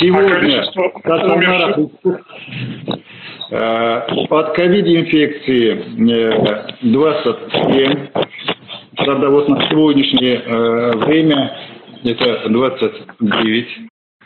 [0.00, 0.36] Сегодня
[1.34, 1.76] умерших...
[3.50, 5.74] Э, от ковид-инфекции
[6.82, 7.92] 27.
[7.92, 8.06] Э,
[8.96, 11.56] Правда, вот на сегодняшнее э, время
[12.04, 13.68] это 29.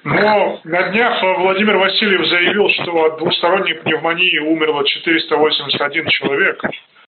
[0.05, 6.61] Но на днях Владимир Васильев заявил, что от двусторонней пневмонии умерло 481 человек.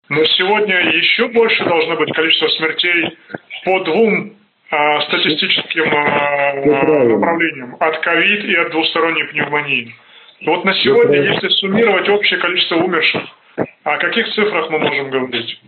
[0.10, 3.18] Но сегодня еще больше должно быть количество смертей
[3.64, 4.34] по двум
[5.08, 6.54] статистическим а,
[7.06, 7.76] направлениям.
[7.80, 9.94] От ковид и от двусторонней пневмонии.
[10.46, 13.22] Вот на сегодня, если суммировать общее количество умерших,
[13.84, 15.60] о каких цифрах мы можем говорить?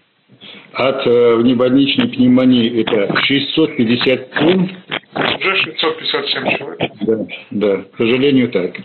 [0.74, 4.70] От э, внебольничной пневмонии это 657.
[5.16, 6.92] Уже 657 человек.
[7.02, 7.18] Да,
[7.52, 8.76] да, к сожалению, так.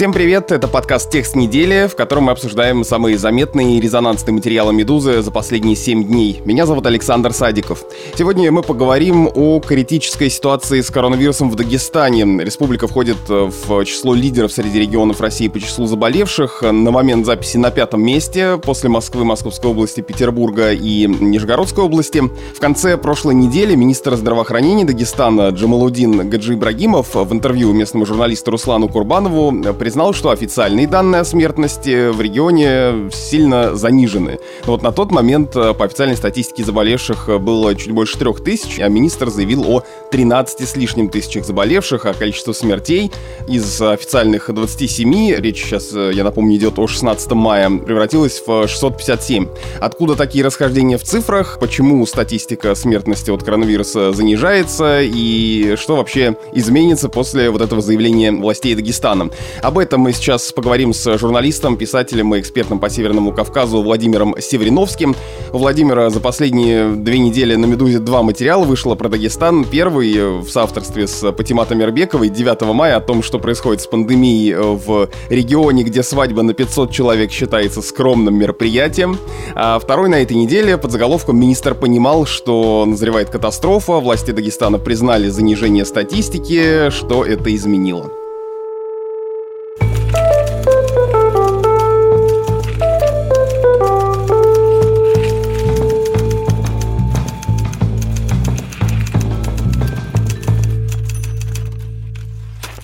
[0.00, 4.72] Всем привет, это подкаст «Текст недели», в котором мы обсуждаем самые заметные и резонансные материалы
[4.72, 6.40] «Медузы» за последние 7 дней.
[6.46, 7.84] Меня зовут Александр Садиков.
[8.16, 12.24] Сегодня мы поговорим о критической ситуации с коронавирусом в Дагестане.
[12.42, 16.62] Республика входит в число лидеров среди регионов России по числу заболевших.
[16.62, 22.22] На момент записи на пятом месте, после Москвы, Московской области, Петербурга и Нижегородской области.
[22.56, 28.88] В конце прошлой недели министр здравоохранения Дагестана Джамалудин Гаджи Ибрагимов в интервью местному журналисту Руслану
[28.88, 34.38] Курбанову признал, что официальные данные о смертности в регионе сильно занижены.
[34.66, 38.86] Вот на тот момент э, по официальной статистике заболевших было чуть больше трех тысяч, а
[38.86, 39.82] министр заявил о
[40.12, 43.10] 13 с лишним тысячах заболевших, а количество смертей
[43.48, 49.48] из официальных 27, речь сейчас, э, я напомню, идет о 16 мая, превратилась в 657.
[49.80, 57.08] Откуда такие расхождения в цифрах, почему статистика смертности от коронавируса занижается и что вообще изменится
[57.08, 59.30] после вот этого заявления властей Дагестана.
[59.62, 65.16] Об этом мы сейчас поговорим с журналистом, писателем и экспертом по Северному Кавказу Владимиром Севериновским.
[65.52, 69.64] У Владимира за последние две недели на «Медузе» два материала вышло про Дагестан.
[69.64, 75.08] Первый в соавторстве с Патиматом Мербековой 9 мая о том, что происходит с пандемией в
[75.28, 79.18] регионе, где свадьба на 500 человек считается скромным мероприятием.
[79.54, 85.28] А второй на этой неделе под заголовком «Министр понимал, что назревает катастрофа, власти Дагестана признали
[85.28, 88.19] занижение статистики, что это изменило».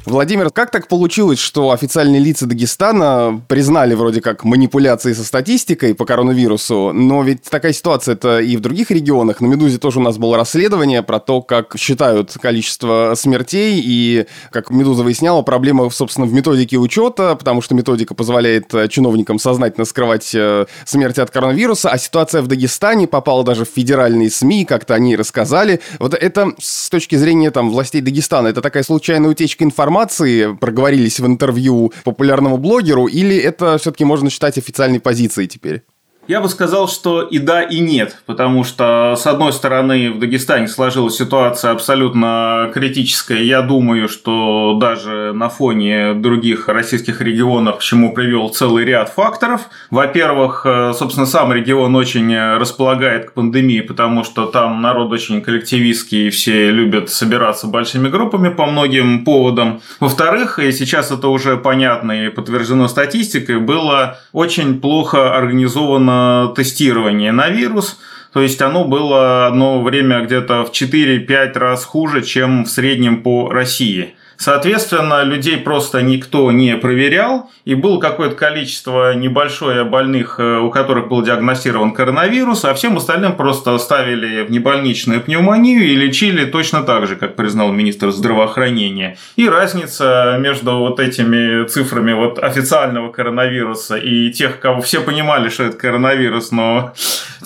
[0.06, 6.04] Владимир, как так получилось, что официальные лица Дагестана признали вроде как манипуляции со статистикой по
[6.04, 9.40] коронавирусу, но ведь такая ситуация это и в других регионах.
[9.40, 14.70] На «Медузе» тоже у нас было расследование про то, как считают количество смертей, и, как
[14.70, 20.32] «Медуза» выясняла, проблема, собственно, в методике учета, потому что методика позволяет э, чиновникам сознательно скрывать
[20.36, 25.16] э, смерти от коронавируса, а ситуация в Дагестане попала даже в федеральные СМИ, как-то они
[25.16, 25.80] рассказали.
[25.98, 31.20] Вот это с точки зрения там властей Дагестана, это такая случайная утечка информации, информации проговорились
[31.20, 35.82] в интервью популярному блогеру, или это все-таки можно считать официальной позицией теперь?
[36.28, 40.66] Я бы сказал, что и да, и нет, потому что, с одной стороны, в Дагестане
[40.66, 43.44] сложилась ситуация абсолютно критическая.
[43.44, 49.62] Я думаю, что даже на фоне других российских регионов, к чему привел целый ряд факторов.
[49.90, 56.26] Во-первых, э, собственно, сам регион очень располагает к пандемии, потому что там народ очень коллективистский,
[56.26, 59.80] и все любят собираться большими группами по многим поводам.
[60.00, 66.15] Во-вторых, и сейчас это уже понятно и подтверждено статистикой, было очень плохо организовано
[66.56, 67.98] тестирование на вирус.
[68.32, 73.48] То есть оно было одно время где-то в 4-5 раз хуже, чем в среднем по
[73.48, 74.15] России.
[74.36, 81.08] Соответственно, людей просто никто не проверял, и было какое-то количество небольшое больных, э, у которых
[81.08, 87.06] был диагностирован коронавирус, а всем остальным просто ставили в небольничную пневмонию и лечили точно так
[87.06, 89.16] же, как признал министр здравоохранения.
[89.36, 95.64] И разница между вот этими цифрами вот официального коронавируса и тех, кого все понимали, что
[95.64, 96.92] это коронавирус, но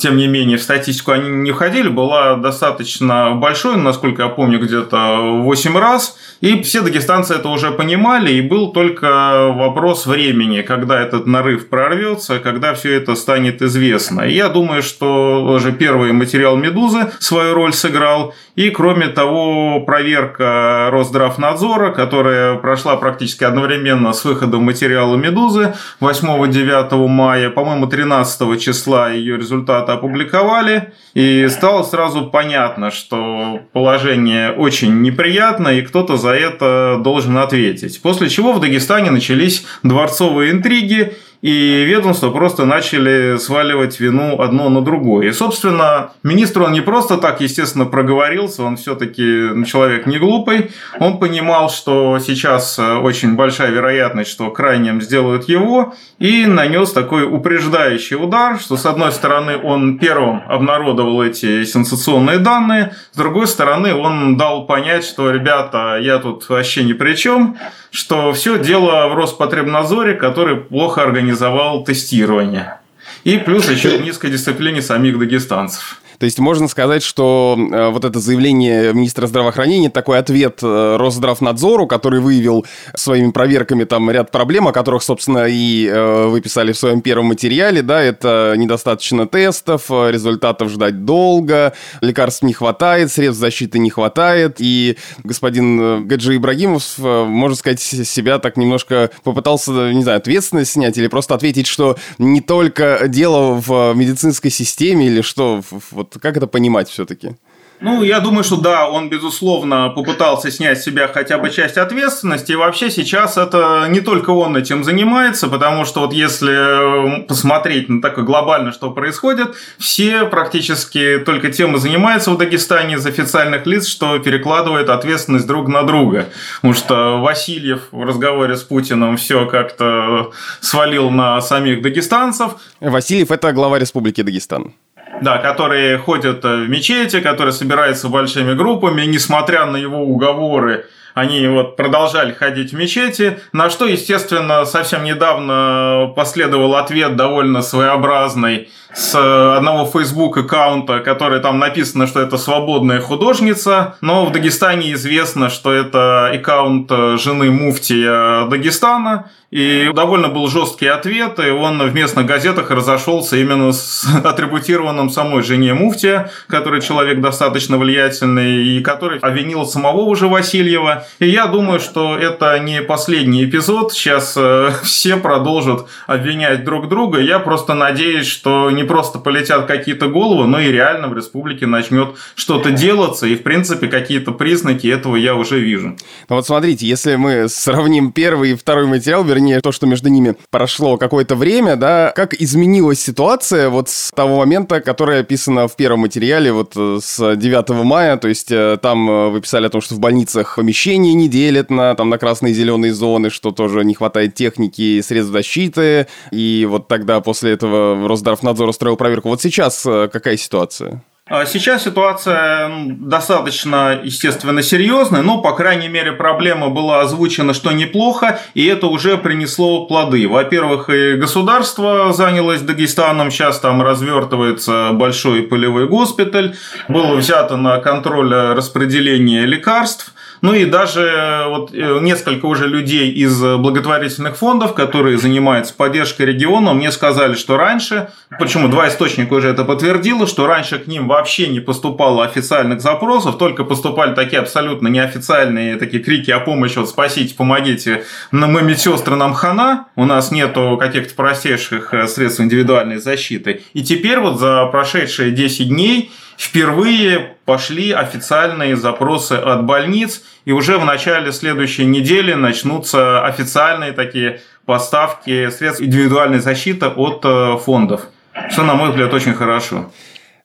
[0.00, 5.41] тем не менее в статистику они не входили, была достаточно большой, насколько я помню, где-то
[5.42, 6.16] 8 раз.
[6.41, 12.39] И все дагестанцы это уже понимали, и был только вопрос времени, когда этот нарыв прорвется,
[12.39, 14.22] когда все это станет известно.
[14.22, 20.89] И я думаю, что уже первый материал «Медузы» свою роль сыграл, и кроме того, проверка
[20.91, 29.36] Росздравнадзора, которая прошла практически одновременно с выходом материала «Медузы» 8-9 мая, по-моему, 13 числа ее
[29.36, 37.37] результаты опубликовали, и стало сразу понятно, что положение очень неприятное, и кто-то за это должен
[37.39, 38.01] ответить.
[38.03, 44.83] После чего в Дагестане начались дворцовые интриги, и ведомства просто начали сваливать вину одно на
[44.83, 45.28] другое.
[45.28, 51.19] И, собственно, министр, он не просто так, естественно, проговорился, он все-таки человек не глупый, он
[51.19, 58.16] понимал, что сейчас э, очень большая вероятность, что крайним сделают его, и нанес такой упреждающий
[58.16, 64.37] удар, что, с одной стороны, он первым обнародовал эти сенсационные данные, с другой стороны, он
[64.37, 67.57] дал понять, что, ребята, я тут вообще ни при чем,
[67.91, 72.78] что все дело в Роспотребнадзоре, который плохо организовал тестирование.
[73.24, 76.00] И плюс еще в низкой дисциплине самих дагестанцев.
[76.21, 81.87] То есть можно сказать, что э, вот это заявление министра здравоохранения, такой ответ э, Росздравнадзору,
[81.87, 86.77] который выявил своими проверками там ряд проблем, о которых, собственно, и э, вы писали в
[86.77, 91.72] своем первом материале, да, это недостаточно тестов, результатов ждать долго,
[92.03, 98.59] лекарств не хватает, средств защиты не хватает, и господин Гаджи Ибрагимов, можно сказать, себя так
[98.59, 104.51] немножко попытался, не знаю, ответственность снять или просто ответить, что не только дело в медицинской
[104.51, 107.36] системе или что вот как это понимать все-таки?
[107.80, 112.53] Ну, я думаю, что да, он, безусловно, попытался снять с себя хотя бы часть ответственности.
[112.53, 118.03] И вообще сейчас это не только он этим занимается, потому что вот если посмотреть на
[118.03, 123.86] такое глобально, что происходит, все практически только тем и занимаются в Дагестане из официальных лиц,
[123.86, 126.28] что перекладывают ответственность друг на друга.
[126.56, 132.56] Потому что Васильев в разговоре с Путиным все как-то свалил на самих дагестанцев.
[132.80, 134.74] Васильев– это глава Республики Дагестан.
[135.21, 141.47] Да, которые ходят э, в мечети, которые собираются большими группами, несмотря на его уговоры, они
[141.49, 149.15] вот продолжали ходить в мечети, на что, естественно, совсем недавно последовал ответ довольно своеобразный с
[149.15, 155.73] одного Facebook аккаунта, который там написано, что это свободная художница, но в Дагестане известно, что
[155.73, 162.71] это аккаунт жены муфтия Дагестана, и довольно был жесткий ответ, и он в местных газетах
[162.71, 170.03] разошелся именно с атрибутированным самой жене Муфтия, который человек достаточно влиятельный, и который обвинил самого
[170.03, 171.07] уже Васильева.
[171.19, 173.93] И я думаю, что это не последний эпизод.
[173.93, 177.21] Сейчас э, все продолжат обвинять друг друга.
[177.21, 182.11] Я просто надеюсь, что не просто полетят какие-то головы, но и реально в республике начнет
[182.37, 185.97] что-то делаться, и в принципе какие-то признаки этого я уже вижу.
[186.29, 190.37] Ну вот смотрите, если мы сравним первый и второй материал, вернее, то, что между ними
[190.51, 196.01] прошло какое-то время, да, как изменилась ситуация вот с того момента, которое описано в первом
[196.01, 199.81] материале, вот э, с 9 мая, то есть э, там э, вы писали о том,
[199.81, 203.84] что в больницах помещения не делят на, там, на красные и зеленые зоны, что тоже
[203.84, 209.28] не хватает техники и средств защиты, и вот тогда после этого Росздравнадзор устроил проверку.
[209.28, 211.03] Вот сейчас какая ситуация?
[211.30, 218.41] А сейчас ситуация достаточно, естественно, серьезная, но, по крайней мере, проблема была озвучена, что неплохо,
[218.54, 220.27] и это уже принесло плоды.
[220.27, 226.56] Во-первых, и государство занялось Дагестаном, сейчас там развертывается большой полевой госпиталь,
[226.88, 230.12] было взято на контроль распределение лекарств–
[230.42, 236.27] ну и даже э, вот э, несколько уже людей из благотворительных фондов, которые занимаются поддержкой
[236.27, 241.09] региона, мне сказали, что раньше, почему два источника уже это подтвердило, что раньше к ним
[241.09, 246.89] вообще не поступало официальных запросов, только поступали такие абсолютно неофициальные такие крики о помощи, вот
[246.89, 253.63] спасите, помогите, мы медсестры нам хана, у нас нету каких-то простейших э, средств индивидуальной защиты.
[253.72, 260.78] И теперь вот за прошедшие 10 дней впервые пошли официальные запросы от больниц, и уже
[260.78, 268.06] в начале следующей недели начнутся официальные такие поставки средств индивидуальной защиты от э, фондов.
[268.50, 269.90] Что, на мой взгляд, очень хорошо.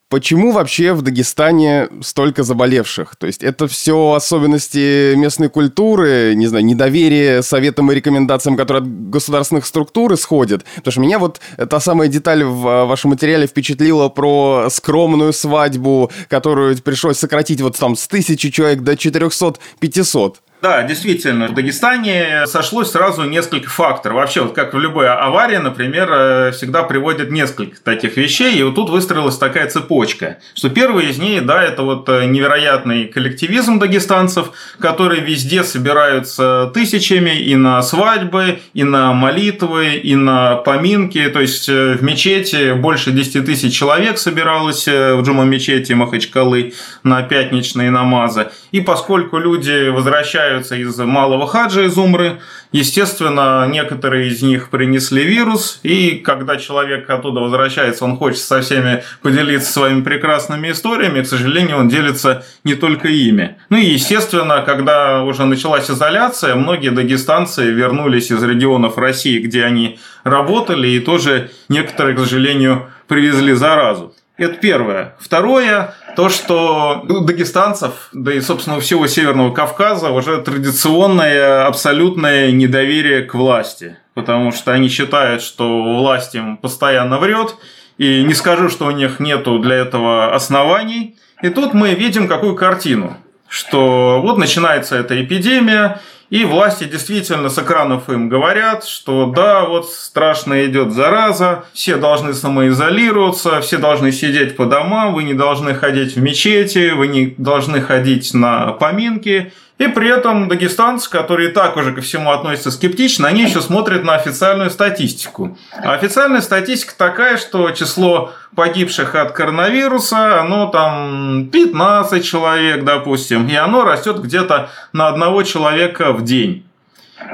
[0.08, 3.16] Почему вообще в Дагестане столько заболевших?
[3.16, 9.10] То есть это все особенности местной культуры, не знаю, недоверие советам и рекомендациям, которые от
[9.10, 10.64] государственных структур исходят?
[10.76, 16.78] Потому что меня вот та самая деталь в вашем материале впечатлила про скромную свадьбу, которую
[16.84, 20.36] пришлось сократить вот там с тысячи человек до 400-500.
[20.66, 24.18] Да, действительно, в Дагестане сошлось сразу несколько факторов.
[24.18, 28.74] Вообще, вот как в любой аварии, например, э, всегда приводят несколько таких вещей, и вот
[28.74, 34.54] тут выстроилась такая цепочка, что первый из них, да, это вот э, невероятный коллективизм дагестанцев,
[34.80, 41.70] которые везде собираются тысячами и на свадьбы, и на молитвы, и на поминки, то есть
[41.70, 48.48] э, в мечети больше 10 тысяч человек собиралось в джума мечети Махачкалы на пятничные намазы,
[48.72, 52.40] и поскольку люди возвращаются возвращаются из Малого Хаджа, из Умры.
[52.72, 59.04] Естественно, некоторые из них принесли вирус, и когда человек оттуда возвращается, он хочет со всеми
[59.22, 63.56] поделиться своими прекрасными историями, к сожалению, он делится не только ими.
[63.70, 70.00] Ну и, естественно, когда уже началась изоляция, многие дагестанцы вернулись из регионов России, где они
[70.24, 74.14] работали, и тоже некоторые, к сожалению, привезли заразу.
[74.38, 75.16] Это первое.
[75.20, 83.34] Второе, то, что дагестанцев, да и, собственно, всего Северного Кавказа уже традиционное абсолютное недоверие к
[83.34, 83.98] власти.
[84.14, 87.56] Потому что они считают, что власть им постоянно врет,
[87.98, 91.18] и не скажу, что у них нету для этого оснований.
[91.42, 93.16] И тут мы видим какую картину,
[93.48, 99.90] что вот начинается эта эпидемия, и власти действительно с экранов им говорят, что да, вот
[99.90, 106.16] страшно идет зараза, все должны самоизолироваться, все должны сидеть по домам, вы не должны ходить
[106.16, 109.54] в мечети, вы не должны ходить на поминки.
[109.78, 114.16] И при этом дагестанцы, которые так уже ко всему относятся скептично, они еще смотрят на
[114.16, 115.58] официальную статистику.
[115.74, 123.56] А официальная статистика такая, что число погибших от коронавируса, оно там 15 человек, допустим, и
[123.56, 126.64] оно растет где-то на одного человека в день.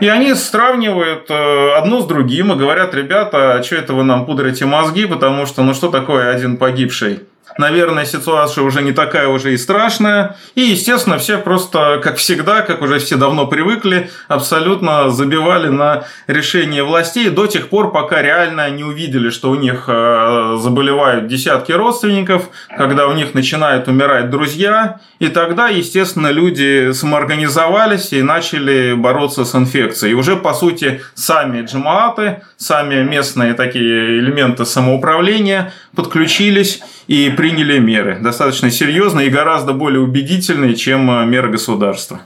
[0.01, 4.25] И они сравнивают э, одно с другим и говорят, ребята, а что это вы нам
[4.25, 7.20] пудрите мозги, потому что ну что такое один погибший?
[7.58, 10.36] Наверное, ситуация уже не такая уже и страшная.
[10.55, 16.84] И, естественно, все просто, как всегда, как уже все давно привыкли, абсолютно забивали на решение
[16.84, 22.50] властей до тех пор, пока реально не увидели, что у них э, заболевают десятки родственников,
[22.77, 25.00] когда у них начинают умирать друзья.
[25.20, 30.13] И тогда, естественно, люди самоорганизовались и начали бороться с инфекцией.
[30.13, 36.81] И уже, по сути, сами джамааты, сами местные такие элементы самоуправления подключились
[37.12, 42.22] и приняли меры, достаточно серьезные и гораздо более убедительные, чем э, меры государства.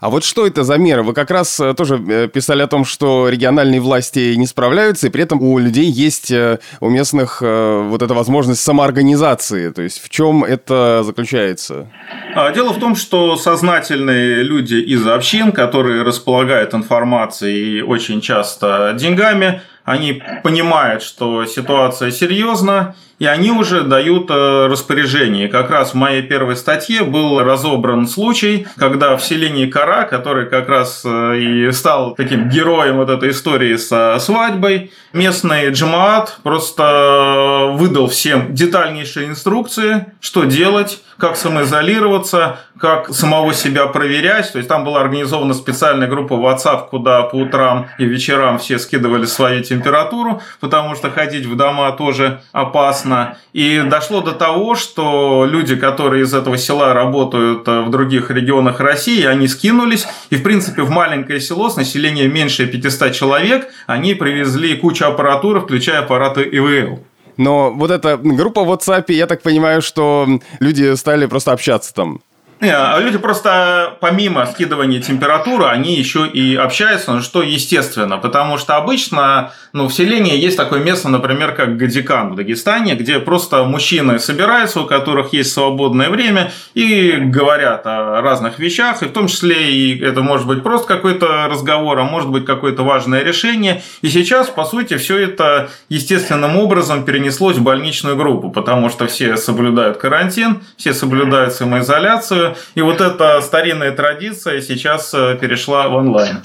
[0.00, 1.02] А вот что это за меры?
[1.02, 5.10] Вы как раз э, тоже э, писали о том, что региональные власти не справляются, и
[5.10, 6.32] при этом у людей есть
[6.80, 9.68] у местных вот эта возможность самоорганизации.
[9.68, 11.90] То есть в чем это заключается?
[12.34, 18.96] А, дело в том, что сознательные люди из общин, которые располагают информацией и очень часто
[18.98, 25.48] деньгами, они понимают, что ситуация серьезна, и они уже дают э, распоряжение.
[25.48, 30.68] Как раз в моей первой статье был разобран случай, когда в селении Кара, который как
[30.68, 38.08] раз э, и стал таким героем вот этой истории со свадьбой, местный джамаат просто выдал
[38.08, 44.52] всем детальнейшие инструкции, что делать, как самоизолироваться, как самого себя проверять.
[44.52, 49.24] То есть там была организована специальная группа WhatsApp, куда по утрам и вечерам все скидывали
[49.24, 53.38] свою температуру, потому что ходить в дома тоже опасно.
[53.52, 59.24] И дошло до того, что люди, которые из этого села работают в других регионах России,
[59.24, 60.06] они скинулись.
[60.30, 65.60] И, в принципе, в маленькое село с населением меньше 500 человек они привезли кучу аппаратуры,
[65.60, 67.00] включая аппараты ИВЛ.
[67.36, 70.26] Но вот эта группа в WhatsApp, я так понимаю, что
[70.60, 72.20] люди стали просто общаться там.
[72.60, 78.76] А люди просто помимо скидывания температуры, они еще и общаются, ну, что естественно, потому что
[78.76, 84.18] обычно ну, в селении есть такое место, например, как Гадикан в Дагестане, где просто мужчины
[84.18, 89.72] собираются, у которых есть свободное время, и говорят о разных вещах, и в том числе
[89.72, 93.82] и это может быть просто какой-то разговор, а может быть какое-то важное решение.
[94.00, 99.36] И сейчас, по сути, все это естественным образом перенеслось в больничную группу, потому что все
[99.36, 106.42] соблюдают карантин, все соблюдают самоизоляцию, и вот эта старинная традиция сейчас э, перешла в онлайн.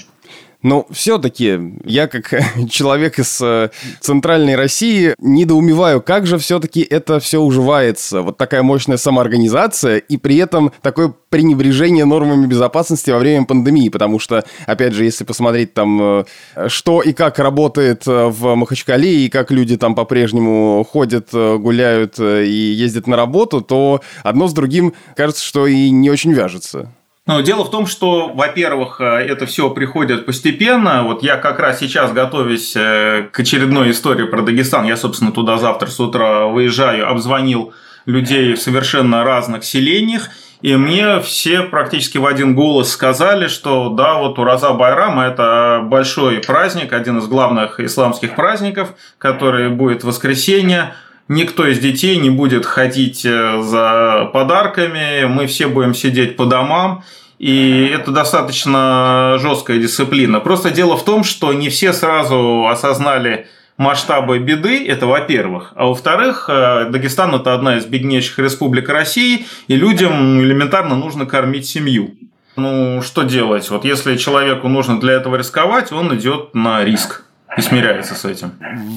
[0.62, 2.32] Но все-таки я, как
[2.70, 8.22] человек из э, центральной России, недоумеваю, как же все-таки это все уживается.
[8.22, 13.88] Вот такая мощная самоорганизация и при этом такое пренебрежение нормами безопасности во время пандемии.
[13.88, 16.24] Потому что, опять же, если посмотреть там,
[16.56, 22.18] э, что и как работает э, в Махачкале, и как люди там по-прежнему ходят, гуляют
[22.20, 26.92] и ездят на работу, то одно с другим кажется, что и не очень вяжется.
[27.24, 31.04] Но дело в том, что, во-первых, э, это все приходит постепенно.
[31.04, 35.56] Вот я как раз сейчас, готовясь э, к очередной истории про Дагестан, я, собственно, туда
[35.58, 37.72] завтра с утра выезжаю, обзвонил
[38.06, 40.30] людей в совершенно разных селениях,
[40.62, 46.38] и мне все практически в один голос сказали, что да, вот Ураза Байрам– это большой
[46.38, 50.94] праздник, один из главных исламских праздников, который будет в воскресенье
[51.28, 57.04] никто из детей не будет ходить э, за подарками, мы все будем сидеть по домам.
[57.38, 60.38] И это достаточно жесткая дисциплина.
[60.38, 65.72] Просто дело в том, что не все сразу осознали масштабы беды, это во-первых.
[65.74, 71.66] А во-вторых, э, Дагестан– это одна из беднейших республик России, и людям элементарно нужно кормить
[71.66, 72.14] семью.
[72.56, 73.68] Ну, что делать?
[73.70, 77.24] Вот если человеку нужно для этого рисковать, он идет на риск
[77.56, 78.52] и смиряется с этим.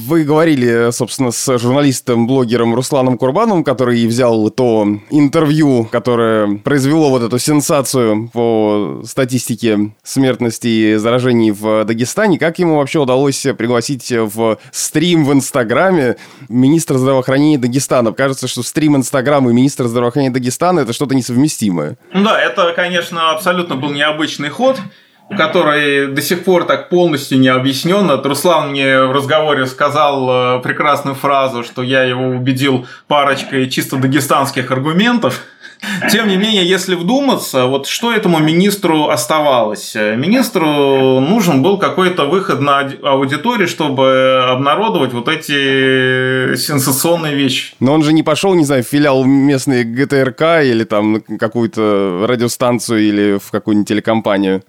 [0.08, 7.38] Вы говорили, собственно, с журналистом-блогером Русланом Курбановым, который взял то интервью, которое произвело вот эту
[7.40, 12.40] сенсацию по статистике смертности и заражений в Дагестане.
[12.40, 18.14] Как ему вообще удалось пригласить в стрим в Инстаграме министра здравоохранения Дагестана?
[18.14, 21.98] Кажется, что стрим Инстаграма и министр здравоохранения Дагестана– это что-то несовместимое.
[22.14, 24.80] Ну да, это, конечно, абсолютно был необычный ход
[25.30, 28.10] который до сих пор так полностью не объяснен.
[28.24, 34.72] Руслан мне в разговоре сказал э, прекрасную фразу, что я его убедил парочкой чисто дагестанских
[34.72, 35.42] аргументов.
[36.10, 39.94] Тем не менее, если вдуматься, вот что этому министру оставалось?
[39.96, 47.74] Министру нужен был какой-то выход на аудиторию, чтобы обнародовать вот эти сенсационные вещи.
[47.80, 53.02] Но он же не пошел, не знаю, в филиал местной ГТРК или там какую-то радиостанцию
[53.02, 54.64] или в какую-нибудь телекомпанию.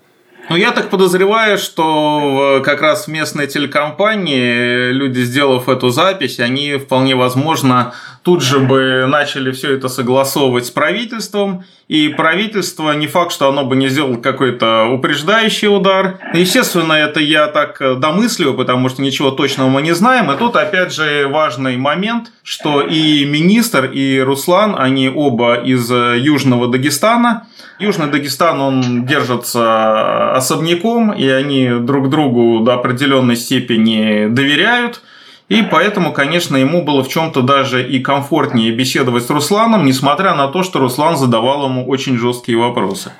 [0.49, 6.77] Ну, я так подозреваю, что как раз в местной телекомпании люди, сделав эту запись, они
[6.77, 7.95] вполне возможно
[8.27, 13.65] тут же бы начали все это согласовывать с правительством, и правительство не факт, что оно
[13.65, 16.19] бы не сделало какой-то упреждающий удар.
[16.35, 20.29] Естественно, это я так домысливаю, потому что ничего точного мы не знаем.
[20.33, 26.67] И тут опять же важный момент, что и министр, и Руслан, они оба из Южного
[26.67, 27.47] Дагестана,
[27.79, 35.01] Южный Дагестан, он держится особняком, и они друг другу до определенной степени доверяют.
[35.49, 40.49] И поэтому, конечно, ему было в чем-то даже и комфортнее беседовать с Русланом, несмотря на
[40.49, 43.13] то, что Руслан задавал ему очень жесткие вопросы.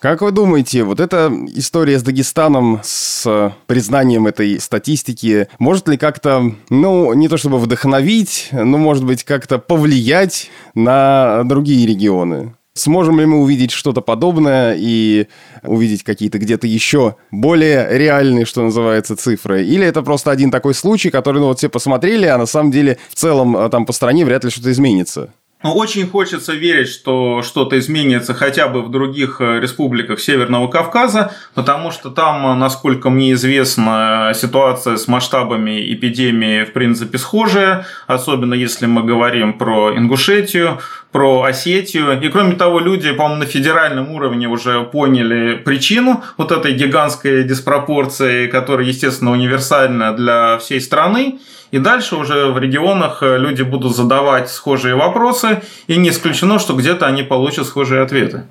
[0.00, 6.52] Как вы думаете, вот эта история с Дагестаном, с признанием этой статистики, может ли как-то,
[6.70, 12.54] ну, не то чтобы вдохновить, но, может быть, как-то повлиять на другие регионы?
[12.78, 15.26] Сможем ли мы увидеть что-то подобное и
[15.62, 19.64] увидеть какие-то где-то еще более реальные, что называется, цифры?
[19.64, 22.98] Или это просто один такой случай, который, ну, вот все посмотрели, а на самом деле
[23.08, 25.32] в целом а, там по стране вряд ли что-то изменится?
[25.64, 31.32] Ну, очень хочется верить, что что-то изменится хотя бы в других э, республиках Северного Кавказа,
[31.54, 38.86] потому что там, насколько мне известно, ситуация с масштабами эпидемии в принципе схожая, особенно если
[38.86, 40.78] мы говорим про Ингушетию,
[41.12, 42.20] про Осетию.
[42.20, 48.46] И кроме того, люди, по-моему, на федеральном уровне уже поняли причину вот этой гигантской диспропорции,
[48.46, 51.38] которая, естественно, универсальна для всей страны.
[51.70, 56.74] И дальше уже в регионах э, люди будут задавать схожие вопросы, и не исключено, что
[56.74, 58.46] где-то они получат схожие ответы.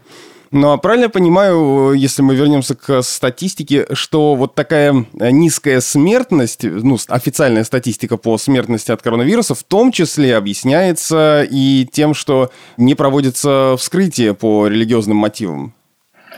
[0.52, 6.98] Ну, а правильно понимаю, если мы вернемся к статистике, что вот такая низкая смертность, ну,
[7.08, 13.76] официальная статистика по смертности от коронавируса, в том числе объясняется и тем, что не проводится
[13.78, 15.74] вскрытие по религиозным мотивам?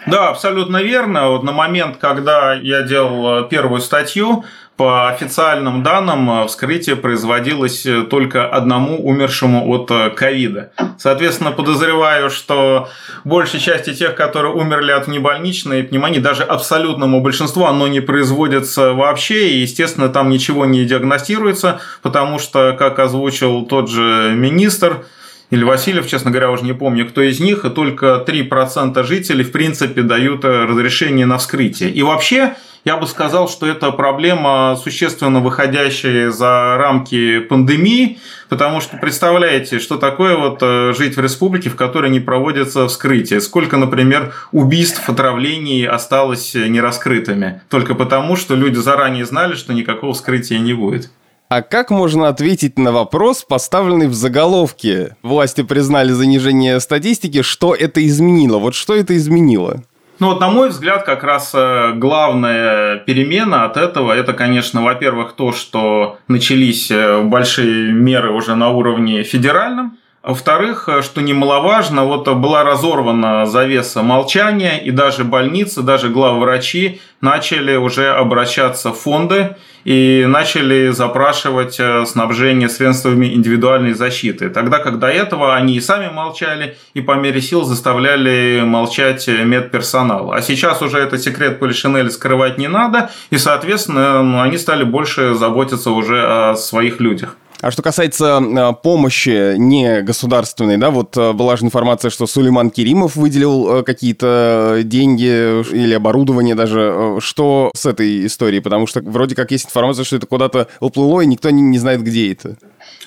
[0.08, 1.30] Да, абсолютно верно.
[1.30, 4.44] Вот на момент, когда я делал э, первую статью,
[4.78, 10.72] по официальным данным, э, вскрытие производилось э, только одному умершему от ковида.
[10.98, 12.88] Соответственно, подозреваю, что
[13.26, 19.50] большей части тех, которые умерли от внебольничной пневмонии, даже абсолютному большинству, оно не производится вообще,
[19.50, 25.04] и, естественно, там ничего не диагностируется, потому что, как озвучил тот же министр,
[25.50, 29.52] или Васильев, честно говоря, уже не помню, кто из них, и только 3% жителей, в
[29.52, 31.90] принципе, дают разрешение на вскрытие.
[31.90, 38.98] И вообще, я бы сказал, что это проблема, существенно выходящая за рамки пандемии, потому что
[38.98, 43.40] представляете, что такое вот э, жить в республике, в которой не проводятся вскрытия.
[43.40, 47.62] Сколько, например, убийств, отравлений осталось нераскрытыми.
[47.70, 51.10] Только потому, что люди заранее знали, что никакого вскрытия не будет.
[51.50, 55.16] А как можно ответить на вопрос, поставленный в заголовке?
[55.24, 57.42] Власти признали занижение статистики.
[57.42, 58.60] Что это изменило?
[58.60, 59.82] Вот что это изменило?
[60.20, 65.34] Ну вот, на мой взгляд, как раз э, главная перемена от этого, это, конечно, во-первых,
[65.34, 72.28] то, что начались э, большие меры уже на уровне федеральном, во-вторых, э, что немаловажно, вот
[72.28, 79.56] была разорвана завеса молчания, и даже больницы, даже главврачи начали уже обращаться в фонды
[79.86, 84.50] и начали запрашивать э, снабжение средствами индивидуальной защиты.
[84.50, 90.34] Тогда как до этого они и сами молчали, и по мере сил заставляли молчать медперсонал.
[90.34, 95.34] А сейчас уже этот секрет Полишинеля скрывать не надо, и, соответственно, ну, они стали больше
[95.34, 97.38] заботиться уже о своих людях.
[97.62, 102.70] А что касается э, помощи не государственной, да, вот э, была же информация, что Сулейман
[102.70, 107.18] Керимов выделил э, какие-то деньги или оборудование даже.
[107.20, 108.62] Что с этой историей?
[108.62, 112.02] Потому что вроде как есть информация, что это куда-то уплыло, и никто не, не знает,
[112.02, 112.56] где это.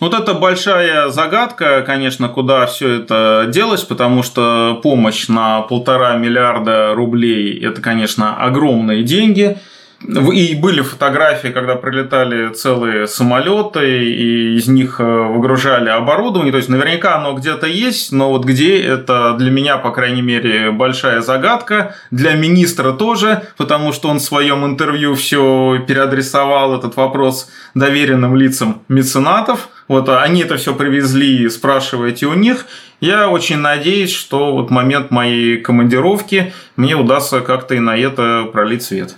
[0.01, 6.93] Вот это большая загадка, конечно, куда все это делось, потому что помощь на полтора миллиарда
[6.95, 9.57] рублей– это, конечно, огромные деньги–
[10.07, 16.51] и были фотографии, когда прилетали целые самолеты, и из них э, выгружали оборудование.
[16.51, 20.71] То есть наверняка оно где-то есть, но вот где это для меня, по крайней мере,
[20.71, 21.95] большая загадка.
[22.11, 28.83] Для министра тоже, потому что он в своем интервью все переадресовал этот вопрос доверенным лицам
[28.89, 29.69] меценатов.
[29.89, 32.67] Вот они это все привезли, спрашиваете у них.
[33.01, 38.85] Я очень надеюсь, что вот момент моей командировки мне удастся как-то и на это пролить
[38.85, 39.17] свет.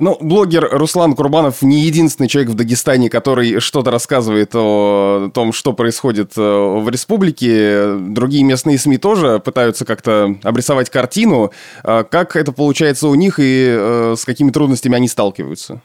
[0.00, 5.72] Ну, блогер Руслан Курбанов не единственный человек в Дагестане, который что-то рассказывает о том, что
[5.72, 7.96] происходит э, в республике.
[7.98, 11.50] Другие местные СМИ тоже пытаются как-то обрисовать картину.
[11.82, 15.82] А как это получается у них и э, с какими трудностями они сталкиваются?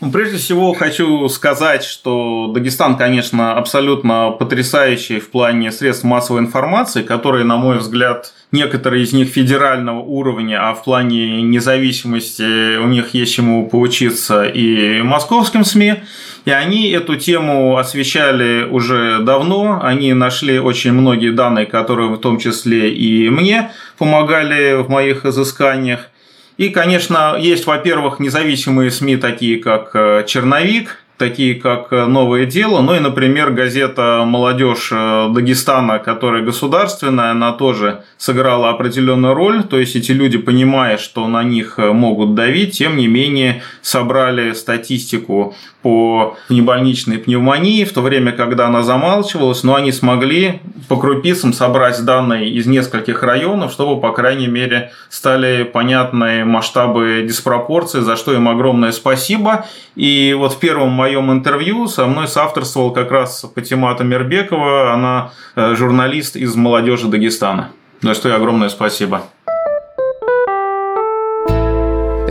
[0.00, 7.02] Ну, прежде всего хочу сказать, что Дагестан, конечно, абсолютно потрясающий в плане средств массовой информации,
[7.02, 13.14] которые, на мой взгляд, некоторые из них федерального уровня, а в плане независимости у них
[13.14, 16.02] есть чему поучиться и московским СМИ.
[16.44, 19.80] И они эту тему освещали уже давно.
[19.82, 26.08] Они нашли очень многие данные, которые в том числе и мне помогали в моих изысканиях.
[26.56, 32.82] И, конечно, есть, во-первых, независимые СМИ, такие как э, «Черновик», такие как э, «Новое дело»,
[32.82, 39.78] ну и, например, газета «Молодежь э, Дагестана», которая государственная, она тоже сыграла определенную роль, то
[39.78, 46.36] есть эти люди, понимая, что на них могут давить, тем не менее собрали статистику по
[46.48, 52.50] внебольничной пневмонии, в то время, когда она замалчивалась, но они смогли по крупицам собрать данные
[52.50, 58.92] из нескольких районов, чтобы, по крайней мере, стали понятны масштабы диспропорции, за что им огромное
[58.92, 59.66] спасибо.
[59.96, 65.74] И вот в первом моем интервью со мной соавторствовал как раз Патимата Мирбекова, она э,
[65.74, 67.70] журналист из молодежи Дагестана.
[68.00, 69.22] За что и огромное спасибо.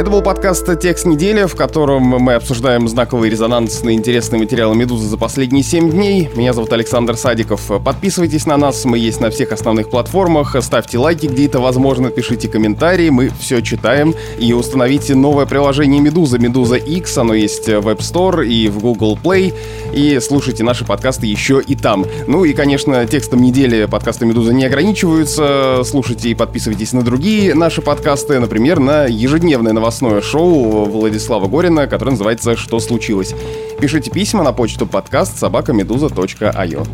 [0.02, 5.16] Это был подкаст «Текст недели», в котором мы обсуждаем знаковые резонансные интересные материалы «Медузы» за
[5.16, 6.28] последние 7 дней.
[6.34, 7.62] Меня зовут Александр Садиков.
[7.86, 10.56] Подписывайтесь на нас, мы есть на всех основных платформах.
[10.60, 14.16] Ставьте лайки, где это возможно, пишите комментарии, мы все читаем.
[14.40, 19.20] И установите новое приложение «Медуза», «Медуза X», оно есть в App Store и в Google
[19.24, 19.54] Play.
[19.94, 22.08] И слушайте наши подкасты еще и там.
[22.26, 25.84] Ну и, конечно, текстом недели подкасты «Медуза» не ограничиваются.
[25.86, 31.86] Слушайте и подписывайтесь на другие наши подкасты, например, на ежедневное новостное новостное шоу Владислава Горина,
[31.86, 33.36] которое называется «Что случилось?».
[33.82, 36.88] Пишите письма на почту подкаст собакамедуза.io.